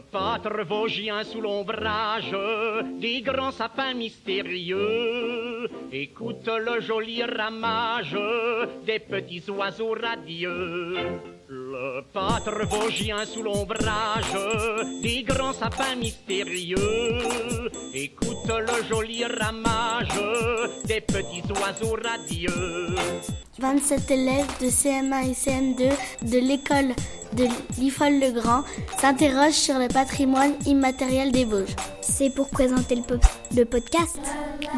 Pâtre 0.00 0.64
vosgien 0.64 1.24
sous 1.24 1.40
l'ombrage 1.40 2.34
des 3.00 3.22
grands 3.22 3.50
sapins 3.50 3.94
mystérieux 3.94 5.68
écoute 5.92 6.48
le 6.48 6.80
joli 6.80 7.22
ramage 7.22 8.16
des 8.84 8.98
petits 8.98 9.50
oiseaux 9.50 9.94
radieux. 10.00 11.35
Le 11.78 12.00
pâtre 12.00 12.66
vosgien 12.70 13.26
sous 13.26 13.42
l'ombrage 13.42 14.32
des 15.02 15.22
grands 15.24 15.52
sapins 15.52 15.94
mystérieux 15.94 16.78
écoute 17.92 18.48
le 18.48 18.84
joli 18.88 19.22
ramage 19.26 20.08
des 20.86 21.02
petits 21.02 21.42
oiseaux 21.52 21.98
radieux. 22.02 22.94
27 23.58 24.10
élèves 24.10 24.46
de 24.58 24.66
CM1 24.68 25.28
et 25.28 25.32
CM2 25.34 25.92
de 26.22 26.38
l'école 26.38 26.94
de 27.34 27.44
l'IFOL-le-Grand 27.78 28.62
s'interrogent 28.98 29.52
sur 29.52 29.78
le 29.78 29.88
patrimoine 29.88 30.54
immatériel 30.64 31.30
des 31.30 31.44
Vosges. 31.44 31.76
C'est 32.00 32.30
pour 32.30 32.48
présenter 32.48 32.94
le, 32.94 33.02
le 33.54 33.64
podcast. 33.66 34.18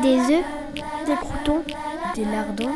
Des 0.02 0.18
œufs, 0.18 0.44
des 1.06 1.14
croutons, 1.14 1.62
des 2.16 2.24
lardons, 2.24 2.74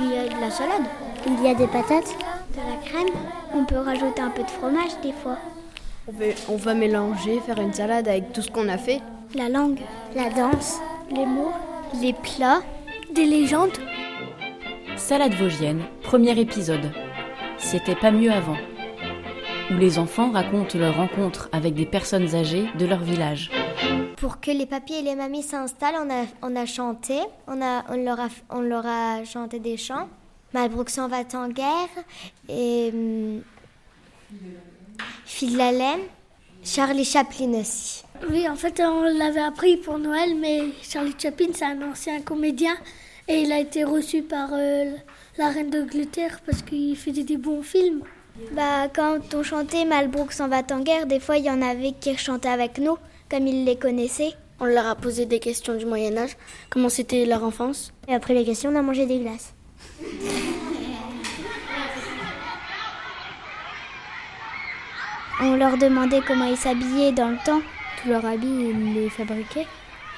il 0.00 0.10
y 0.10 0.16
a 0.16 0.24
de 0.24 0.40
la 0.40 0.50
salade, 0.50 0.86
il 1.26 1.42
y 1.42 1.48
a 1.48 1.54
des 1.54 1.66
patates, 1.66 2.14
de 2.58 2.70
la 2.70 2.76
crème. 2.84 3.14
On 3.54 3.64
peut 3.64 3.78
rajouter 3.78 4.20
un 4.20 4.30
peu 4.30 4.42
de 4.42 4.50
fromage 4.50 5.00
des 5.02 5.12
fois. 5.12 5.38
On, 6.06 6.12
va, 6.12 6.24
on 6.48 6.56
va 6.56 6.74
mélanger, 6.74 7.40
faire 7.40 7.58
une 7.60 7.72
salade 7.72 8.08
avec 8.08 8.32
tout 8.32 8.42
ce 8.42 8.50
qu'on 8.50 8.68
a 8.68 8.78
fait. 8.78 9.00
La 9.34 9.48
langue, 9.48 9.80
la 10.14 10.30
danse, 10.30 10.78
les 11.10 11.26
mots, 11.26 11.52
les 12.00 12.14
plats, 12.14 12.62
des 13.14 13.26
légendes. 13.26 13.78
Salade 14.96 15.34
vosgienne, 15.34 15.82
premier 16.02 16.38
épisode. 16.38 16.90
C'était 17.58 17.94
pas 17.94 18.10
mieux 18.10 18.32
avant. 18.32 18.56
Où 19.70 19.74
les 19.74 19.98
enfants 19.98 20.30
racontent 20.32 20.78
leur 20.78 20.96
rencontre 20.96 21.50
avec 21.52 21.74
des 21.74 21.84
personnes 21.84 22.34
âgées 22.34 22.68
de 22.78 22.86
leur 22.86 23.00
village. 23.00 23.50
Pour 24.16 24.40
que 24.40 24.50
les 24.50 24.66
papiers 24.66 25.00
et 25.00 25.02
les 25.02 25.14
mamies 25.14 25.42
s'installent, 25.42 25.96
on 26.02 26.10
a, 26.10 26.24
on 26.42 26.56
a 26.56 26.64
chanté, 26.66 27.18
on, 27.46 27.60
a, 27.62 27.84
on, 27.90 28.02
leur 28.02 28.18
a, 28.18 28.28
on 28.50 28.60
leur 28.60 28.86
a 28.86 29.24
chanté 29.24 29.60
des 29.60 29.76
chants. 29.76 30.08
Malbrook 30.54 30.88
s'en 30.90 31.08
va 31.08 31.18
en 31.34 31.48
guerre 31.48 31.88
et 32.48 32.90
hum, 32.92 33.42
Phil 35.24 35.56
Laine, 35.56 36.00
Charlie 36.64 37.04
Chaplin 37.04 37.52
aussi. 37.60 38.02
Oui, 38.30 38.48
en 38.48 38.56
fait, 38.56 38.80
on 38.80 39.02
l'avait 39.02 39.40
appris 39.40 39.76
pour 39.76 39.98
Noël, 39.98 40.34
mais 40.34 40.64
Charlie 40.82 41.14
Chaplin, 41.18 41.48
c'est 41.54 41.64
un 41.64 41.82
ancien 41.82 42.20
comédien 42.22 42.74
et 43.28 43.42
il 43.42 43.52
a 43.52 43.60
été 43.60 43.84
reçu 43.84 44.22
par 44.22 44.50
euh, 44.52 44.92
la 45.36 45.50
reine 45.50 45.70
d'Angleterre 45.70 46.40
parce 46.44 46.62
qu'il 46.62 46.96
faisait 46.96 47.24
des 47.24 47.36
bons 47.36 47.62
films. 47.62 48.02
Bah, 48.52 48.88
quand 48.94 49.34
on 49.34 49.42
chantait 49.42 49.84
Malbrook 49.84 50.32
s'en 50.32 50.48
va 50.48 50.62
en 50.70 50.80
guerre, 50.80 51.06
des 51.06 51.20
fois 51.20 51.36
il 51.36 51.44
y 51.44 51.50
en 51.50 51.60
avait 51.60 51.92
qui 51.92 52.16
chantaient 52.16 52.48
avec 52.48 52.78
nous, 52.78 52.96
comme 53.30 53.46
ils 53.46 53.64
les 53.64 53.76
connaissaient. 53.76 54.34
On 54.60 54.64
leur 54.64 54.86
a 54.86 54.94
posé 54.94 55.26
des 55.26 55.40
questions 55.40 55.74
du 55.74 55.86
Moyen-Âge, 55.86 56.36
comment 56.70 56.88
c'était 56.88 57.24
leur 57.26 57.44
enfance? 57.44 57.92
Et 58.08 58.14
après 58.14 58.34
les 58.34 58.44
questions, 58.44 58.70
on 58.70 58.76
a 58.76 58.82
mangé 58.82 59.06
des 59.06 59.18
glaces. 59.20 59.54
On 65.40 65.56
leur 65.56 65.78
demandait 65.78 66.20
comment 66.26 66.46
ils 66.46 66.56
s'habillaient 66.56 67.12
dans 67.12 67.28
le 67.28 67.38
temps. 67.44 67.60
Tous 68.02 68.08
leurs 68.08 68.24
habits, 68.24 68.46
ils 68.46 68.94
les 68.94 69.10
fabriquaient. 69.10 69.66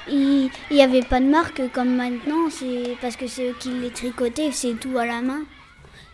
Il 0.07 0.49
n'y 0.71 0.81
avait 0.81 1.03
pas 1.03 1.19
de 1.19 1.25
marque 1.25 1.61
comme 1.71 1.95
maintenant, 1.95 2.49
c'est 2.49 2.95
parce 3.01 3.15
que 3.15 3.27
c'est 3.27 3.49
eux 3.49 3.55
qui 3.59 3.69
les 3.69 3.91
tricotaient, 3.91 4.51
c'est 4.51 4.73
tout 4.73 4.97
à 4.97 5.05
la 5.05 5.21
main. 5.21 5.41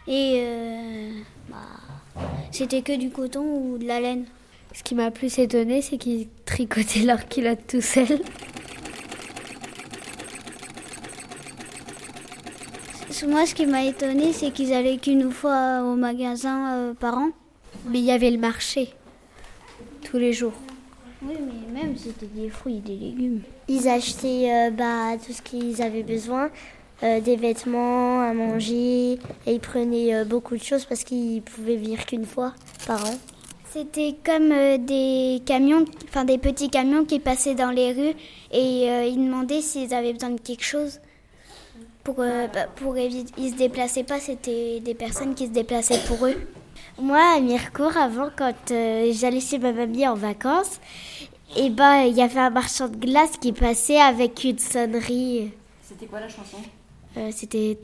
Et 0.08 0.40
euh, 0.42 1.12
bah, 1.50 2.22
c'était 2.52 2.82
que 2.82 2.98
du 2.98 3.10
coton 3.10 3.44
ou 3.44 3.78
de 3.78 3.86
la 3.86 4.00
laine. 4.00 4.26
Ce 4.74 4.84
qui 4.84 4.94
m'a 4.94 5.10
plus 5.10 5.40
étonné, 5.40 5.82
c'est 5.82 5.98
qu'ils 5.98 6.28
tricotaient 6.46 7.00
leurs 7.00 7.28
culottes 7.28 7.66
tout 7.68 7.82
seuls. 7.82 8.20
Moi, 13.26 13.48
ce 13.48 13.56
qui 13.56 13.66
m'a 13.66 13.84
étonné, 13.84 14.32
c'est 14.32 14.52
qu'ils 14.52 14.74
allaient 14.74 14.98
qu'une 14.98 15.32
fois 15.32 15.82
au 15.82 15.96
magasin 15.96 16.74
euh, 16.74 16.94
par 16.94 17.18
an. 17.18 17.30
Mais 17.90 18.00
il 18.00 18.06
y 18.06 18.12
avait 18.12 18.30
le 18.30 18.38
marché, 18.38 18.90
tous 20.04 20.18
les 20.18 20.34
jours. 20.34 20.54
Oui, 21.24 21.34
mais 21.40 21.82
même 21.82 21.98
c'était 21.98 22.28
des 22.28 22.50
fruits 22.50 22.78
et 22.78 22.80
des 22.80 22.96
légumes. 22.96 23.42
Ils 23.68 23.88
achetaient 23.90 24.52
euh, 24.52 24.70
bah, 24.72 25.18
tout 25.26 25.34
ce 25.34 25.42
qu'ils 25.42 25.82
avaient 25.82 26.04
besoin, 26.04 26.50
euh, 27.02 27.20
des 27.20 27.38
vêtements, 27.38 28.22
à 28.22 28.34
manger, 28.34 29.14
et 29.14 29.54
ils 29.54 29.60
prenaient 29.60 30.24
beaucoup 30.24 30.56
de 30.56 30.64
choses 30.64 30.86
parce 30.86 31.04
qu'ils 31.04 31.42
pouvaient 31.42 31.76
vivre 31.76 32.06
qu'une 32.06 32.26
fois 32.26 32.54
par 32.86 33.04
an. 33.04 33.16
C'était 33.72 34.16
comme 34.24 34.50
des 34.86 35.42
camions, 35.46 35.86
enfin 36.08 36.24
des 36.24 36.38
petits 36.38 36.70
camions 36.70 37.04
qui 37.04 37.20
passaient 37.20 37.56
dans 37.56 37.72
les 37.72 37.94
rues 37.94 38.16
et 38.52 39.08
ils 39.08 39.18
demandaient 39.18 39.62
s'ils 39.62 39.94
avaient 39.94 40.14
besoin 40.14 40.32
de 40.32 40.40
quelque 40.40 40.64
chose 40.64 41.00
pour, 42.08 42.22
euh, 42.22 42.48
bah, 42.48 43.02
éviter. 43.02 43.34
Ils 43.38 43.52
se 43.52 43.56
déplaçaient 43.56 44.06
pas, 44.06 44.20
c'était 44.22 44.80
des 44.80 44.96
personnes 44.96 45.36
qui 45.36 45.48
se 45.48 45.52
déplaçaient 45.52 46.00
pour 46.08 46.26
eux. 46.26 46.36
Moi, 47.02 47.20
à 47.36 47.42
Mirecourt, 47.42 47.98
avant, 47.98 48.30
quand 48.34 48.72
euh, 48.72 49.12
j'allais 49.14 49.42
chez 49.42 49.58
ma 49.60 49.74
mamie 49.74 50.08
en 50.08 50.16
vacances, 50.16 50.80
et 51.58 51.70
ben, 51.70 52.04
il 52.04 52.16
y 52.16 52.22
avait 52.22 52.40
un 52.40 52.50
marchand 52.50 52.88
de 52.88 52.96
glace 52.96 53.38
qui 53.42 53.52
passait 53.52 54.00
avec 54.00 54.42
une 54.46 54.58
sonnerie. 54.58 55.52
C'était 55.84 56.06
quoi 56.06 56.22
la 56.22 56.30
chanson? 56.30 56.58
C'était. 57.32 57.78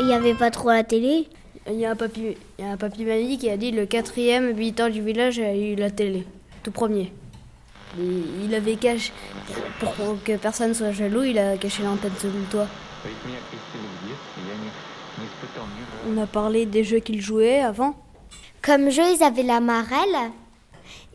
Il 0.00 0.06
n'y 0.06 0.14
avait 0.14 0.34
pas 0.34 0.50
trop 0.52 0.68
la 0.68 0.84
télé. 0.84 1.26
Il 1.70 1.78
y 1.78 1.84
a 1.84 1.90
un 1.90 1.96
papy, 1.96 2.36
il 2.58 2.64
y 2.64 2.68
a 2.68 2.72
un 2.72 2.76
papy 2.78 3.04
mamie 3.04 3.36
qui 3.36 3.50
a 3.50 3.58
dit 3.58 3.72
le 3.72 3.84
quatrième 3.84 4.48
habitant 4.48 4.88
du 4.88 5.02
village 5.02 5.38
a 5.38 5.54
eu 5.54 5.74
la 5.74 5.90
télé, 5.90 6.24
tout 6.62 6.70
premier. 6.70 7.12
Il 7.98 8.54
avait 8.54 8.76
caché, 8.76 9.12
pour 9.80 10.22
que 10.24 10.36
personne 10.36 10.72
soit 10.72 10.92
jaloux, 10.92 11.24
il 11.24 11.38
a 11.38 11.56
caché 11.58 11.82
l'antenne 11.82 12.12
sous 12.18 12.28
le 12.28 12.44
toit. 12.50 12.68
On 16.08 16.18
a 16.18 16.26
parlé 16.26 16.64
des 16.64 16.84
jeux 16.84 17.00
qu'il 17.00 17.20
jouait 17.20 17.60
avant. 17.60 17.94
Comme 18.62 18.90
jeu, 18.90 19.02
ils 19.14 19.22
avaient 19.22 19.42
la 19.42 19.60
marelle. 19.60 20.30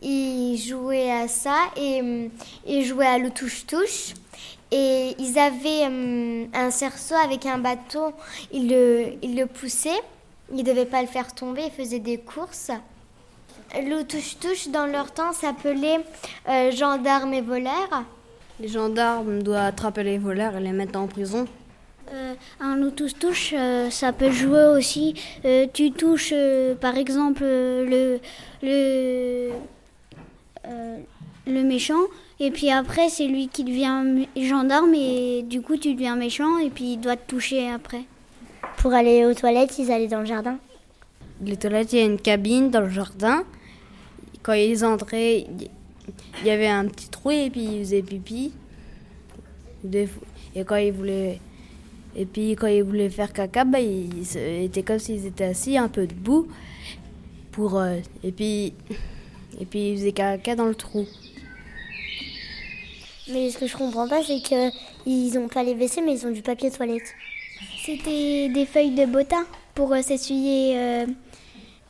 Ils 0.02 0.58
jouaient 0.58 1.10
à 1.10 1.28
ça 1.28 1.56
et 1.76 2.00
hum, 2.00 2.28
ils 2.66 2.84
jouaient 2.84 3.06
à 3.06 3.18
le 3.18 3.30
touche-touche. 3.30 4.14
Et 4.70 5.14
ils 5.18 5.38
avaient 5.38 5.86
hum, 5.86 6.48
un 6.52 6.70
cerceau 6.70 7.14
avec 7.14 7.46
un 7.46 7.58
bâton. 7.58 8.12
Ils 8.52 8.68
le, 8.68 9.12
ils 9.22 9.36
le 9.36 9.46
poussaient. 9.46 10.02
Ils 10.50 10.58
ne 10.58 10.62
devaient 10.62 10.86
pas 10.86 11.00
le 11.02 11.08
faire 11.08 11.34
tomber. 11.34 11.62
Ils 11.66 11.72
faisaient 11.72 11.98
des 11.98 12.18
courses. 12.18 12.70
Le 13.74 14.02
touche-touche, 14.02 14.68
dans 14.68 14.86
leur 14.86 15.12
temps, 15.12 15.32
s'appelait 15.32 16.00
euh, 16.48 16.70
gendarme 16.70 17.34
et 17.34 17.40
voleur. 17.40 18.04
Les 18.60 18.68
gendarmes 18.68 19.42
doivent 19.42 19.66
attraper 19.66 20.04
les 20.04 20.18
voleurs 20.18 20.56
et 20.56 20.60
les 20.60 20.70
mettre 20.70 20.98
en 20.98 21.08
prison. 21.08 21.46
Euh, 22.12 22.34
un 22.60 22.76
loup 22.76 22.90
touche-touche, 22.90 23.52
euh, 23.56 23.90
ça 23.90 24.12
peut 24.12 24.30
jouer 24.30 24.64
aussi. 24.76 25.14
Tu 25.72 25.90
touches, 25.90 26.34
par 26.80 26.96
exemple, 26.96 27.42
le, 27.42 28.20
le, 28.62 29.50
le 31.46 31.62
méchant, 31.64 32.04
et 32.38 32.50
puis 32.52 32.70
après, 32.70 33.08
c'est 33.08 33.26
lui 33.26 33.48
qui 33.48 33.64
devient 33.64 34.26
gendarme, 34.36 34.94
et 34.94 35.42
du 35.42 35.62
coup, 35.62 35.76
tu 35.76 35.94
deviens 35.94 36.14
méchant, 36.14 36.58
et 36.58 36.70
puis 36.70 36.92
il 36.92 36.98
doit 36.98 37.16
te 37.16 37.28
toucher 37.28 37.70
après. 37.70 38.02
Pour 38.84 38.92
aller 38.92 39.24
aux 39.24 39.32
toilettes, 39.32 39.78
ils 39.78 39.90
allaient 39.90 40.08
dans 40.08 40.20
le 40.20 40.26
jardin. 40.26 40.58
Les 41.42 41.56
toilettes, 41.56 41.94
il 41.94 42.00
y 42.00 42.02
a 42.02 42.04
une 42.04 42.20
cabine 42.20 42.70
dans 42.70 42.82
le 42.82 42.90
jardin. 42.90 43.42
Quand 44.42 44.52
ils 44.52 44.84
entraient, 44.84 45.46
il 46.42 46.46
y 46.46 46.50
avait 46.50 46.66
un 46.66 46.84
petit 46.88 47.08
trou 47.08 47.30
et 47.30 47.48
puis 47.48 47.62
ils 47.62 47.78
faisaient 47.78 48.02
pipi. 48.02 48.52
Et 49.90 50.64
quand 50.66 50.76
ils 50.76 50.92
voulaient, 50.92 51.40
et 52.14 52.26
puis 52.26 52.56
quand 52.56 52.66
ils 52.66 52.82
voulaient 52.82 53.08
faire 53.08 53.32
caca, 53.32 53.64
bah, 53.64 53.80
ils 53.80 54.36
étaient 54.36 54.82
comme 54.82 54.98
s'ils 54.98 55.24
étaient 55.24 55.44
assis 55.44 55.78
un 55.78 55.88
peu 55.88 56.06
debout. 56.06 56.46
Pour, 57.52 57.78
euh, 57.78 57.96
et 58.22 58.32
puis, 58.32 58.74
et 59.58 59.64
puis 59.64 59.92
ils 59.92 59.96
faisaient 59.96 60.12
caca 60.12 60.56
dans 60.56 60.66
le 60.66 60.74
trou. 60.74 61.06
Mais 63.32 63.48
ce 63.48 63.56
que 63.56 63.66
je 63.66 63.78
comprends 63.78 64.08
pas, 64.08 64.22
c'est 64.22 64.42
qu'ils 64.42 65.40
n'ont 65.40 65.48
pas 65.48 65.62
les 65.62 65.72
WC, 65.72 66.02
mais 66.02 66.18
ils 66.18 66.26
ont 66.26 66.32
du 66.32 66.42
papier 66.42 66.70
toilette. 66.70 67.14
C'était 67.84 68.48
des 68.48 68.66
feuilles 68.66 68.94
de 68.94 69.06
bottin 69.06 69.44
pour 69.74 69.92
euh, 69.92 70.02
s'essuyer 70.02 70.78
euh, 70.78 71.06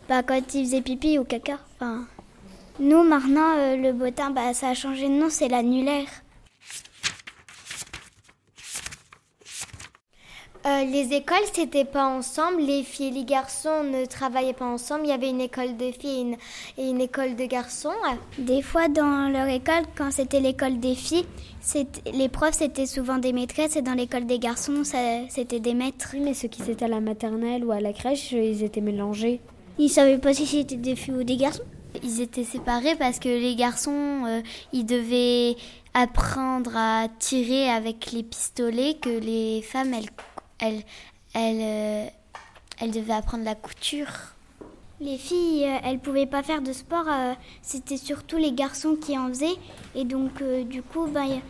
bah, 0.09 0.23
quand 0.23 0.55
ils 0.55 0.65
faisaient 0.65 0.83
pipi 0.83 1.19
ou 1.19 1.25
caca. 1.25 1.59
Enfin, 1.77 2.07
nous, 2.81 3.03
maintenant, 3.05 3.57
euh, 3.57 3.77
le 3.77 3.93
bottin, 3.93 4.31
bah, 4.31 4.53
ça 4.55 4.71
a 4.71 4.75
changé 4.75 5.09
de 5.09 5.15
nom, 5.15 5.29
c'est 5.31 5.49
l'annulaire. 5.49 6.09
Euh, 10.67 10.83
les 10.85 11.13
écoles, 11.13 11.45
c'était 11.53 11.85
pas 11.85 12.07
ensemble. 12.07 12.63
Les 12.63 12.85
filles 12.85 13.09
et 13.09 13.11
les 13.11 13.25
garçons 13.25 13.85
ne 13.85 14.07
travaillaient 14.07 14.55
pas 14.55 14.65
ensemble. 14.65 15.03
Il 15.05 15.11
y 15.11 15.13
avait 15.13 15.29
une 15.29 15.43
école 15.43 15.77
de 15.77 15.91
filles 15.93 16.39
et 16.79 16.89
une, 16.89 17.03
école 17.03 17.37
de 17.37 17.45
garçons. 17.45 17.93
Des 18.39 18.63
fois, 18.63 18.89
dans 18.89 19.31
leur 19.31 19.47
école, 19.49 19.83
quand 19.95 20.11
c'était 20.11 20.41
l'école 20.41 20.81
des 20.81 20.95
filles, 20.95 21.27
les 22.15 22.31
profs, 22.31 22.55
c'était 22.55 22.87
souvent 22.87 23.19
des 23.19 23.35
maîtresses 23.35 23.77
et 23.77 23.83
dans 23.83 23.93
l'école 23.93 24.25
des 24.25 24.39
garçons, 24.39 24.85
c'était 25.29 25.61
des 25.61 25.75
maîtres. 25.75 26.09
Oui, 26.15 26.21
mais 26.21 26.33
ceux 26.33 26.49
qui 26.49 26.63
étaient 26.63 26.87
à 26.87 26.89
la 26.89 27.01
maternelle 27.01 27.63
ou 27.63 27.71
à 27.71 27.81
la 27.81 27.93
crèche, 27.93 28.33
ils 28.33 28.63
étaient 28.65 28.81
mélangés. 28.81 29.43
Ils 29.79 29.91
savaient 29.91 30.19
pas 30.19 30.33
si 30.33 30.47
c'était 30.47 30.77
des 30.77 30.97
filles 30.97 31.15
ou 31.15 31.25
des 31.25 31.37
garçons 31.37 31.65
Ils 32.03 32.23
étaient 32.23 32.45
séparés 32.45 32.97
parce 32.97 33.19
que 33.19 33.29
les 33.29 33.55
garçons, 33.55 34.25
euh, 34.27 34.41
ils 34.73 34.87
devaient 34.87 35.57
apprendre 35.93 36.75
à 36.75 37.09
tirer 37.19 37.69
avec 37.69 38.13
les 38.13 38.23
pistolets, 38.23 38.95
que 38.95 39.11
les 39.11 39.61
femmes, 39.61 39.93
elles 39.93 40.11
elle, 40.65 40.83
elle, 41.35 41.61
euh, 41.61 42.07
elle 42.81 42.91
devait 42.91 43.13
apprendre 43.13 43.45
la 43.45 43.55
couture. 43.55 44.09
Les 45.01 45.19
filles, 45.19 45.65
euh, 45.67 45.79
elles 45.85 45.99
pouvaient 45.99 46.27
pas 46.27 46.43
faire 46.43 46.63
de 46.63 46.73
sport, 46.73 47.07
euh, 47.09 47.35
c'était 47.63 47.97
surtout 47.97 48.37
les 48.37 48.53
garçons 48.53 48.97
qui 48.97 49.19
en 49.19 49.29
faisaient. 49.29 49.57
Et 49.95 50.05
donc, 50.05 50.43
du 50.69 50.83
coup, 50.83 51.07
ben, 51.07 51.41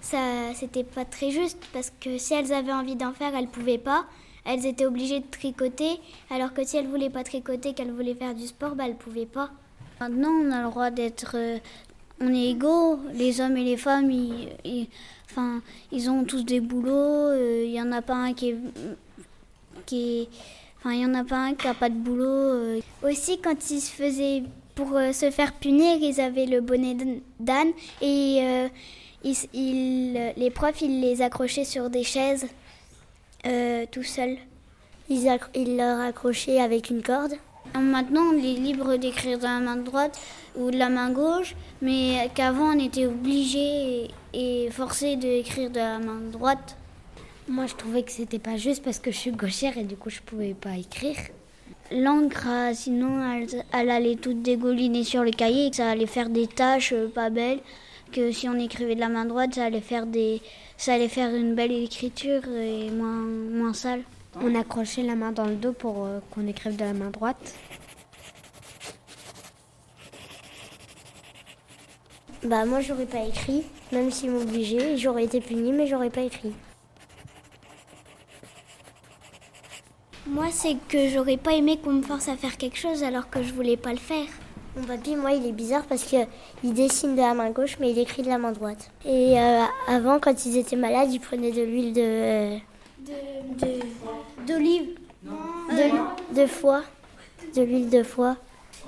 ça, 0.00 0.18
c'était 0.54 0.84
pas 0.84 1.04
très 1.04 1.30
juste 1.30 1.62
parce 1.72 1.92
que 2.00 2.18
si 2.18 2.34
elles 2.34 2.52
avaient 2.52 2.72
envie 2.72 2.96
d'en 2.96 3.12
faire, 3.12 3.34
elles 3.34 3.48
pouvaient 3.48 3.78
pas. 3.78 4.04
Elles 4.46 4.66
étaient 4.66 4.84
obligées 4.84 5.20
de 5.20 5.30
tricoter, 5.30 6.00
alors 6.28 6.52
que 6.52 6.64
si 6.64 6.76
elles 6.76 6.86
voulaient 6.86 7.08
pas 7.08 7.24
tricoter, 7.24 7.72
qu'elles 7.72 7.92
voulaient 7.92 8.14
faire 8.14 8.34
du 8.34 8.46
sport, 8.46 8.74
ben, 8.74 8.84
elles 8.86 8.96
pouvaient 8.96 9.24
pas. 9.24 9.50
Maintenant, 10.00 10.30
on 10.30 10.50
a 10.50 10.62
le 10.62 10.70
droit 10.70 10.90
d'être. 10.90 11.36
On 12.20 12.32
est 12.32 12.50
égaux, 12.50 12.98
les 13.14 13.40
hommes 13.40 13.56
et 13.56 13.64
les 13.64 13.76
femmes, 13.76 14.10
ils, 14.10 14.88
Enfin, 15.36 15.62
ils 15.90 16.08
ont 16.10 16.22
tous 16.22 16.44
des 16.44 16.60
boulots. 16.60 17.32
Il 17.32 17.40
euh, 17.40 17.66
y 17.66 17.80
en 17.80 17.90
a 17.90 18.02
pas 18.02 18.14
un 18.14 18.34
qui 18.34 18.50
est, 18.50 18.56
qui 19.84 20.28
enfin, 20.78 20.92
il 20.92 21.04
en 21.06 21.14
a 21.14 21.24
pas 21.24 21.38
un 21.38 21.54
qui 21.54 21.66
a 21.66 21.74
pas 21.74 21.88
de 21.88 21.96
boulot. 21.96 22.24
Euh. 22.24 22.80
Aussi, 23.02 23.40
quand 23.40 23.70
ils 23.70 23.80
se 23.80 23.90
faisaient 23.90 24.44
pour 24.76 24.96
euh, 24.96 25.12
se 25.12 25.32
faire 25.32 25.52
punir, 25.54 25.98
ils 26.00 26.20
avaient 26.20 26.46
le 26.46 26.60
bonnet 26.60 26.96
d'âne 27.40 27.72
et 28.00 28.68
ils, 29.24 30.12
les 30.36 30.50
profs, 30.50 30.82
ils 30.82 31.00
les 31.00 31.20
accrochaient 31.20 31.64
sur 31.64 31.90
des 31.90 32.04
chaises 32.04 32.46
tout 33.90 34.04
seuls. 34.04 34.36
Ils, 35.08 35.36
ils 35.56 35.76
leur 35.76 36.00
accrochaient 36.00 36.60
avec 36.60 36.90
une 36.90 37.02
corde. 37.02 37.34
Maintenant, 37.80 38.22
on 38.32 38.38
est 38.38 38.54
libre 38.54 38.96
d'écrire 38.96 39.38
de 39.38 39.42
la 39.42 39.58
main 39.58 39.76
droite 39.76 40.20
ou 40.56 40.70
de 40.70 40.76
la 40.76 40.88
main 40.88 41.10
gauche, 41.10 41.56
mais 41.82 42.30
qu'avant, 42.34 42.72
on 42.74 42.78
était 42.78 43.06
obligé 43.06 44.10
et 44.32 44.68
forcé 44.70 45.16
d'écrire 45.16 45.70
de 45.70 45.78
la 45.78 45.98
main 45.98 46.20
droite. 46.30 46.76
Moi, 47.48 47.66
je 47.66 47.74
trouvais 47.74 48.04
que 48.04 48.12
c'était 48.12 48.38
pas 48.38 48.56
juste 48.56 48.84
parce 48.84 49.00
que 49.00 49.10
je 49.10 49.16
suis 49.16 49.32
gauchère 49.32 49.76
et 49.76 49.82
du 49.82 49.96
coup, 49.96 50.08
je 50.08 50.20
pouvais 50.20 50.54
pas 50.54 50.76
écrire. 50.76 51.16
L'encre, 51.90 52.46
sinon, 52.74 53.20
elle, 53.72 53.90
allait 53.90 54.16
toute 54.16 54.40
dégoulinée 54.42 55.04
sur 55.04 55.24
le 55.24 55.32
cahier 55.32 55.66
et 55.66 55.72
ça 55.72 55.90
allait 55.90 56.06
faire 56.06 56.30
des 56.30 56.46
taches 56.46 56.92
euh, 56.92 57.08
pas 57.08 57.28
belles. 57.28 57.60
Que 58.12 58.30
si 58.30 58.48
on 58.48 58.54
écrivait 58.54 58.94
de 58.94 59.00
la 59.00 59.08
main 59.08 59.24
droite, 59.24 59.56
ça 59.56 59.64
allait 59.64 59.80
faire 59.80 60.06
des, 60.06 60.40
ça 60.76 60.94
allait 60.94 61.08
faire 61.08 61.34
une 61.34 61.56
belle 61.56 61.72
écriture 61.72 62.42
et 62.48 62.88
moins, 62.90 63.20
moins 63.20 63.74
sale. 63.74 64.02
On 64.42 64.54
accrochait 64.54 65.02
la 65.02 65.14
main 65.14 65.32
dans 65.32 65.46
le 65.46 65.54
dos 65.54 65.72
pour 65.72 66.04
euh, 66.04 66.20
qu'on 66.30 66.46
écrive 66.46 66.76
de 66.76 66.84
la 66.84 66.92
main 66.92 67.10
droite. 67.10 67.54
Bah 72.42 72.66
moi 72.66 72.80
j'aurais 72.80 73.06
pas 73.06 73.22
écrit, 73.22 73.62
même 73.90 74.10
s'ils 74.10 74.30
m'obligeaient, 74.30 74.98
j'aurais 74.98 75.24
été 75.24 75.40
punie 75.40 75.72
mais 75.72 75.86
j'aurais 75.86 76.10
pas 76.10 76.22
écrit. 76.22 76.52
Moi 80.26 80.48
c'est 80.50 80.76
que 80.88 81.08
j'aurais 81.08 81.38
pas 81.38 81.54
aimé 81.54 81.78
qu'on 81.82 81.92
me 81.92 82.02
force 82.02 82.28
à 82.28 82.36
faire 82.36 82.56
quelque 82.56 82.76
chose 82.76 83.02
alors 83.02 83.30
que 83.30 83.42
je 83.42 83.52
voulais 83.52 83.76
pas 83.76 83.92
le 83.92 83.98
faire. 83.98 84.26
Mon 84.76 84.82
papy, 84.82 85.14
moi, 85.14 85.30
il 85.30 85.46
est 85.46 85.52
bizarre 85.52 85.84
parce 85.84 86.02
qu'il 86.02 86.26
dessine 86.74 87.14
de 87.14 87.20
la 87.20 87.32
main 87.32 87.50
gauche, 87.50 87.76
mais 87.78 87.92
il 87.92 87.98
écrit 87.98 88.22
de 88.22 88.28
la 88.28 88.38
main 88.38 88.50
droite. 88.50 88.90
Et 89.04 89.38
euh, 89.38 89.62
avant, 89.86 90.18
quand 90.18 90.46
ils 90.46 90.56
étaient 90.56 90.74
malades, 90.74 91.12
ils 91.12 91.20
prenaient 91.20 91.52
de 91.52 91.62
l'huile 91.62 91.92
de... 91.92 92.58
D'olive. 94.46 94.98
De, 95.22 96.40
de 96.40 96.46
foie. 96.46 96.82
De 97.54 97.62
l'huile 97.62 97.90
de 97.90 98.02
foie. 98.02 98.36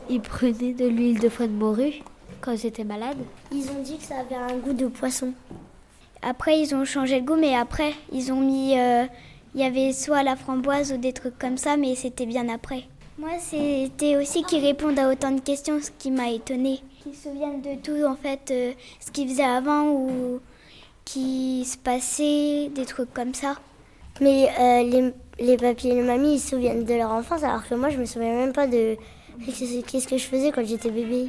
Ils 0.09 0.21
prenaient 0.21 0.73
de 0.73 0.87
l'huile 0.87 1.19
de 1.19 1.29
foie 1.29 1.47
de 1.47 1.53
morue 1.53 2.03
quand 2.41 2.53
ils 2.53 2.67
étaient 2.67 2.85
malades 2.85 3.19
Ils 3.51 3.69
ont 3.71 3.83
dit 3.83 3.97
que 3.97 4.05
ça 4.05 4.19
avait 4.19 4.37
un 4.37 4.57
goût 4.59 4.73
de 4.73 4.87
poisson. 4.87 5.33
Après, 6.23 6.61
ils 6.61 6.75
ont 6.75 6.85
changé 6.85 7.21
le 7.21 7.27
goût, 7.27 7.37
mais 7.37 7.55
après, 7.55 7.93
ils 8.13 8.33
ont 8.33 8.41
mis. 8.41 8.79
Euh, 8.79 9.05
il 9.55 9.61
y 9.61 9.65
avait 9.65 9.93
soit 9.93 10.23
la 10.23 10.37
framboise 10.37 10.93
ou 10.93 10.99
des 10.99 11.13
trucs 11.13 11.39
comme 11.39 11.57
ça, 11.57 11.77
mais 11.77 11.95
c'était 11.95 12.27
bien 12.27 12.49
après. 12.49 12.85
Moi, 13.19 13.31
c'était 13.39 14.17
aussi 14.17 14.43
qu'ils 14.43 14.63
répondent 14.63 14.99
à 14.99 15.09
autant 15.09 15.31
de 15.31 15.41
questions, 15.41 15.81
ce 15.81 15.91
qui 15.99 16.11
m'a 16.11 16.31
étonnée. 16.31 16.81
Qu'ils 17.03 17.15
se 17.15 17.31
souviennent 17.31 17.63
de 17.63 17.77
tout, 17.83 18.05
en 18.05 18.17
fait, 18.17 18.51
euh, 18.51 18.73
ce 19.01 19.11
qu'ils 19.11 19.29
faisaient 19.29 19.43
avant 19.43 19.89
ou 19.89 20.41
qui 21.07 21.65
se 21.65 21.79
passait, 21.79 22.69
des 22.75 22.85
trucs 22.85 23.15
comme 23.15 23.33
ça. 23.33 23.57
Mais 24.21 24.49
euh, 24.59 24.83
les, 24.83 25.13
les 25.45 25.57
papiers 25.57 25.93
et 25.93 25.95
les 25.95 26.03
mamies, 26.03 26.35
ils 26.35 26.39
se 26.39 26.51
souviennent 26.51 26.85
de 26.85 26.95
leur 26.95 27.11
enfance, 27.11 27.43
alors 27.43 27.67
que 27.67 27.75
moi, 27.75 27.91
je 27.91 27.99
me 27.99 28.05
souviens 28.05 28.35
même 28.35 28.53
pas 28.53 28.67
de 28.67 28.97
qu'est-ce 29.45 30.09
que 30.09 30.17
je 30.17 30.25
faisais 30.25 30.53
quand 30.53 30.65
j'étais 30.65 30.91
bébé. 30.91 31.29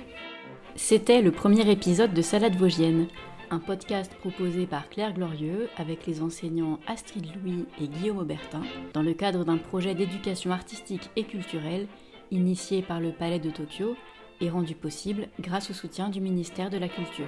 C'était 0.75 1.21
le 1.21 1.31
premier 1.31 1.69
épisode 1.69 2.13
de 2.13 2.21
Salade 2.21 2.55
Vosgienne, 2.55 3.07
un 3.49 3.59
podcast 3.59 4.13
proposé 4.19 4.65
par 4.65 4.89
Claire 4.89 5.13
Glorieux 5.13 5.69
avec 5.77 6.05
les 6.05 6.21
enseignants 6.21 6.79
Astrid 6.87 7.25
Louis 7.35 7.65
et 7.81 7.87
Guillaume 7.87 8.19
Aubertin 8.19 8.61
dans 8.93 9.01
le 9.01 9.13
cadre 9.13 9.43
d'un 9.43 9.57
projet 9.57 9.95
d'éducation 9.95 10.51
artistique 10.51 11.09
et 11.15 11.23
culturelle 11.23 11.87
initié 12.31 12.81
par 12.81 12.99
le 12.99 13.11
Palais 13.11 13.39
de 13.39 13.49
Tokyo 13.49 13.95
et 14.41 14.49
rendu 14.49 14.75
possible 14.75 15.27
grâce 15.39 15.69
au 15.71 15.73
soutien 15.73 16.09
du 16.09 16.21
ministère 16.21 16.69
de 16.69 16.77
la 16.77 16.89
Culture. 16.89 17.25